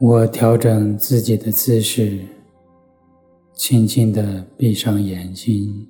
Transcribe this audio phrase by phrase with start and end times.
[0.00, 2.18] 我调整自己的姿势，
[3.54, 5.86] 轻轻地闭上眼睛，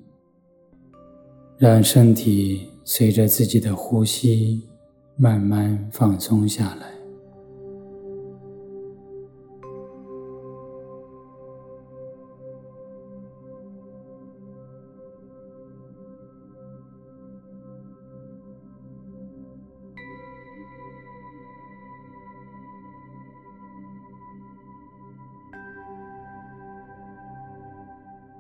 [1.57, 4.63] 让身体随着自己的呼吸
[5.17, 6.94] 慢慢放松下来。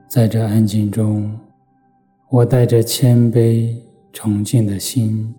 [0.08, 1.38] 在这安静中，
[2.30, 3.77] 我带着谦卑、
[4.12, 5.34] 崇敬的心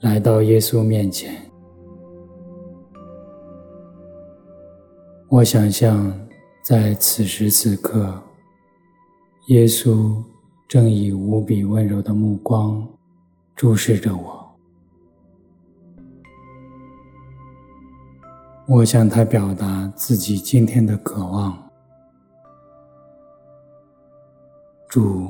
[0.00, 1.34] 来到耶稣面前。
[5.28, 6.12] 我想象
[6.64, 8.20] 在此时此刻，
[9.48, 10.20] 耶稣
[10.68, 12.86] 正以无比温柔的目光
[13.54, 14.40] 注视着我。
[18.66, 21.56] 我向他表达自己今天的渴望。
[24.94, 25.28] 主，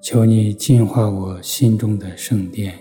[0.00, 2.72] 求你净化我心中的圣殿。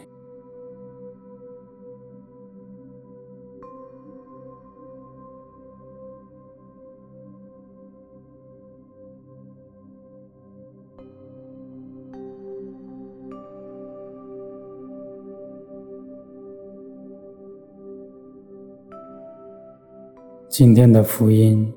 [20.47, 21.73] 今天的福音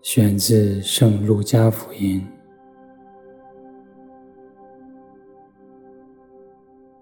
[0.00, 2.24] 选自《圣路加福音》。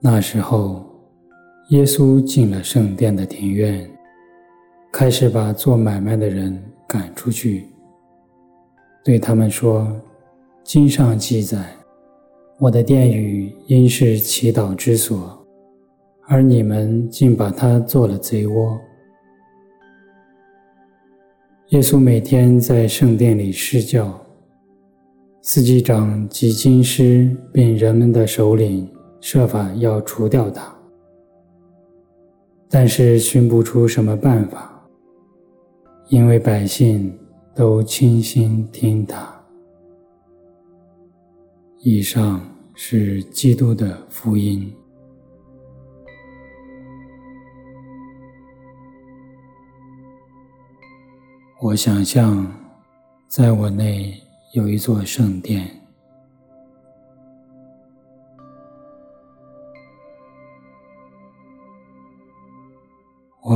[0.06, 0.84] 那时候，
[1.70, 3.90] 耶稣进了圣殿的庭院，
[4.92, 7.64] 开始把做买卖的人赶出去，
[9.02, 9.90] 对他们说
[10.62, 11.74] ：“经上记载，
[12.58, 15.42] 我的殿宇应是祈祷之所，
[16.26, 18.78] 而你们竟把它做了贼窝。”
[21.72, 24.22] 耶稣每天在圣殿里施教，
[25.40, 28.86] 司祭长及经师并人们的首领。
[29.24, 30.70] 设法要除掉他，
[32.68, 34.86] 但是寻不出什么办法，
[36.08, 37.18] 因为百姓
[37.54, 39.26] 都倾心听他。
[41.78, 42.38] 以上
[42.74, 44.70] 是基督的福音。
[51.62, 52.46] 我想象，
[53.26, 54.20] 在我内
[54.52, 55.83] 有一座圣殿。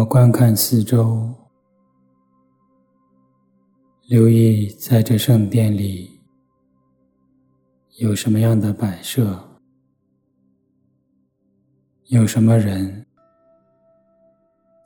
[0.08, 1.34] 观看四周，
[4.06, 6.18] 留意在这圣殿里
[7.98, 9.38] 有什么样的摆设，
[12.06, 13.04] 有什么人，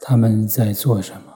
[0.00, 1.31] 他们在做什么。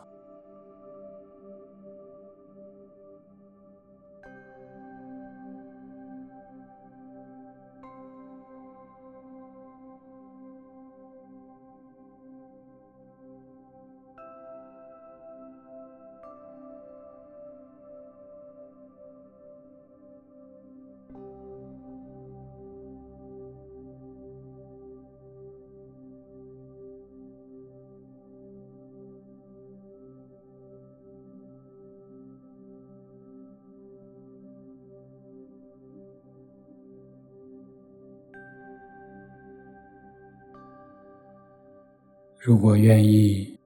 [42.47, 43.59] 如果愿意，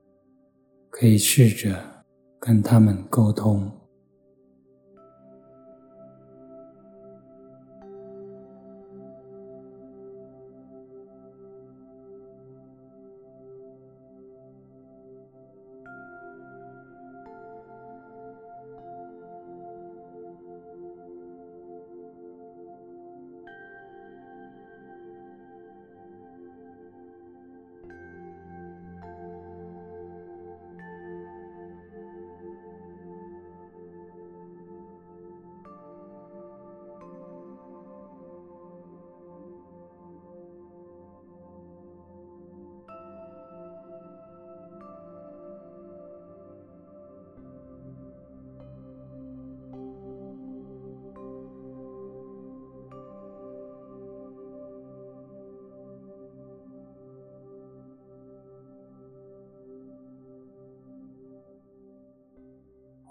[0.88, 1.78] 可以试着
[2.38, 3.70] 跟他们沟通。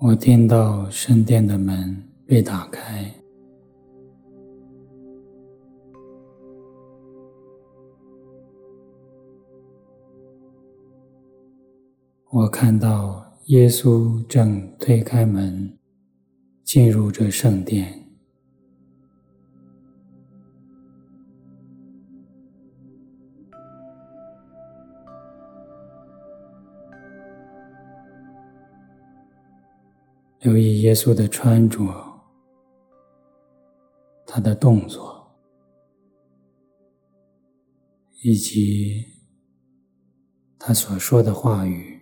[0.02, 3.14] 我听到圣殿的门被打开，
[12.32, 15.78] 我看到耶稣正推开门
[16.64, 18.09] 进入这圣殿。
[30.40, 31.94] 留意耶稣的穿着，
[34.26, 35.30] 他的动作，
[38.22, 39.06] 以及
[40.58, 41.99] 他所说的话语。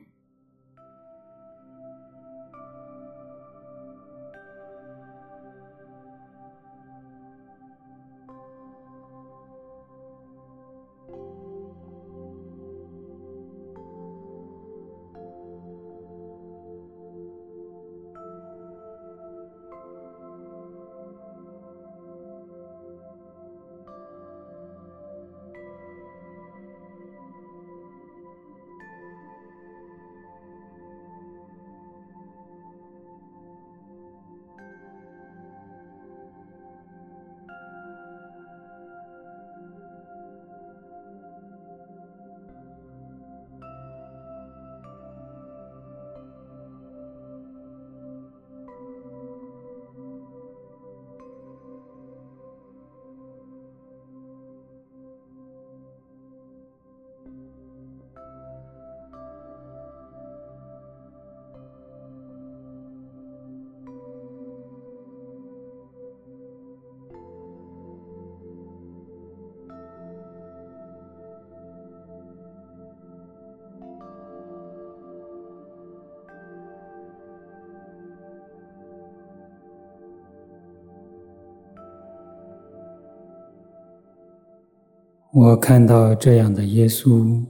[85.39, 87.45] 我看到这样的耶稣，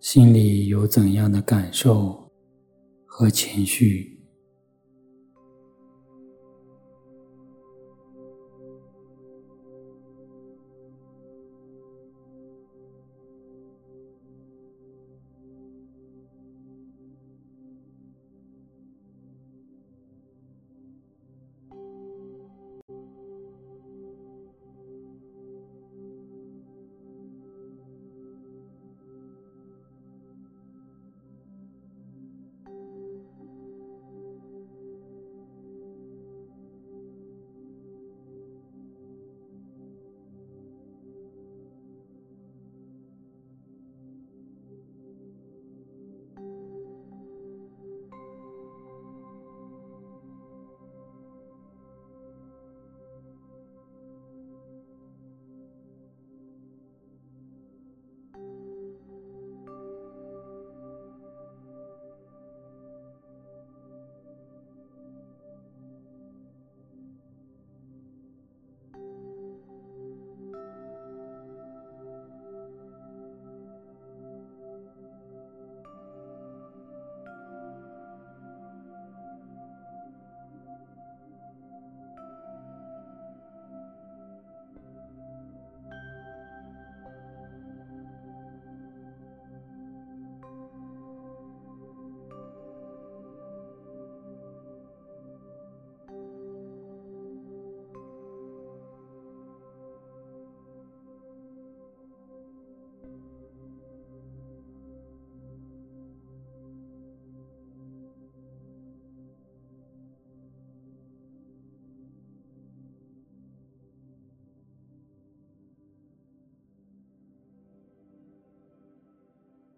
[0.00, 2.28] 心里有怎样的感受
[3.06, 4.20] 和情绪？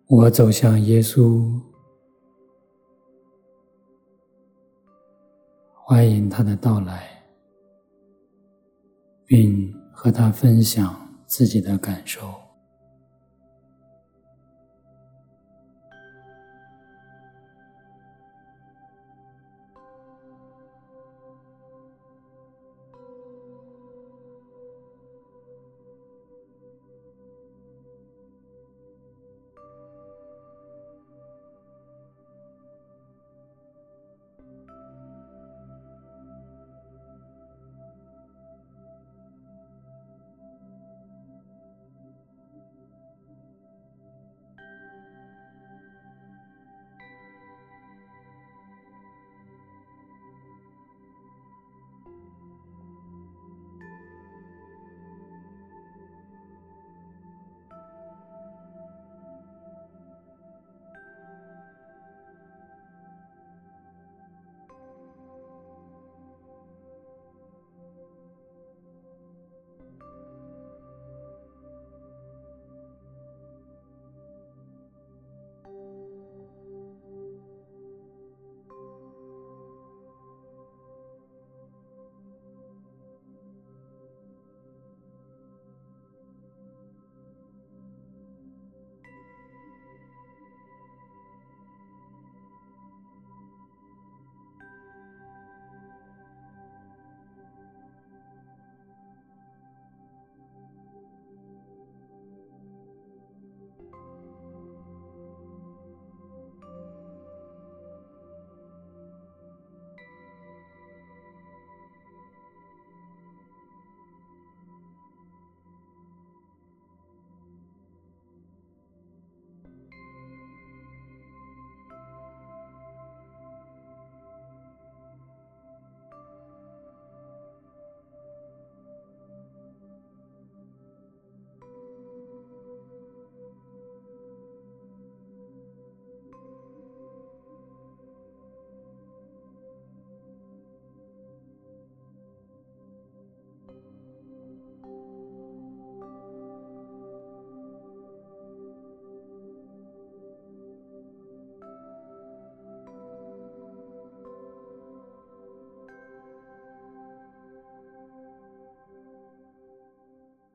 [0.07, 1.59] 我走向耶稣，
[5.73, 7.25] 欢迎他的到来，
[9.25, 10.95] 并和他分享
[11.27, 12.44] 自己的感受。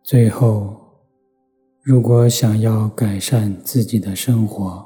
[0.10, 0.76] 最后，
[1.84, 4.84] 如果想要改善自己的生活，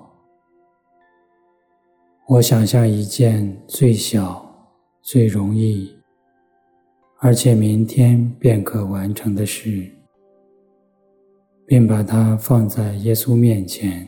[2.28, 4.46] 我想象一件最小、
[5.02, 5.98] 最容易，
[7.20, 9.90] 而且明天便可完成的事，
[11.66, 14.06] 并把它放在耶稣面前，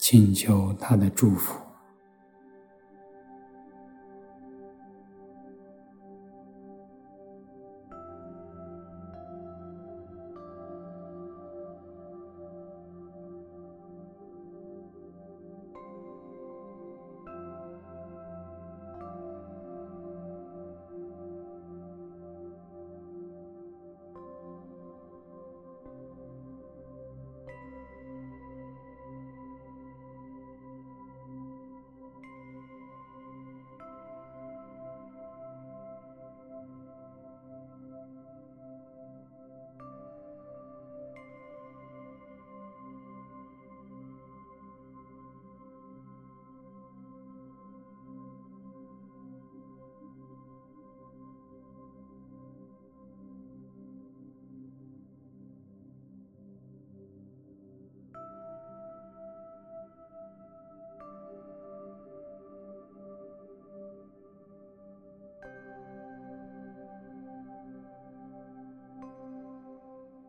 [0.00, 1.60] 请求他的祝福。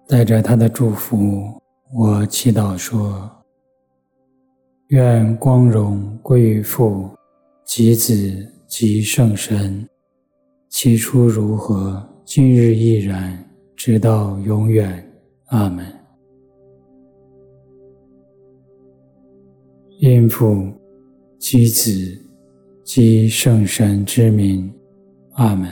[0.09, 1.61] 带着他的祝福，
[1.93, 3.29] 我祈祷说：
[4.87, 7.07] 愿光荣归于父、
[7.63, 9.87] 及子、及圣神，
[10.67, 13.37] 起初如何，今日亦然，
[13.75, 15.05] 直到永远。
[15.49, 15.85] 阿门。
[19.99, 20.73] 因父、
[21.37, 21.91] 及子、
[22.83, 24.73] 及圣神之名。
[25.33, 25.71] 阿门。